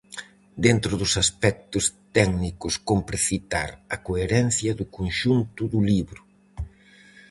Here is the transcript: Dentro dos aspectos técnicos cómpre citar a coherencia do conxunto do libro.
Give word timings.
Dentro 0.65 0.91
dos 1.01 1.13
aspectos 1.23 1.83
técnicos 2.17 2.73
cómpre 2.89 3.17
citar 3.29 3.69
a 3.95 3.97
coherencia 4.07 4.71
do 4.79 4.85
conxunto 4.97 5.61
do 5.73 5.79
libro. 5.91 6.21